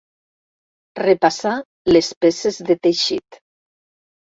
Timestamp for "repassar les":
0.99-2.11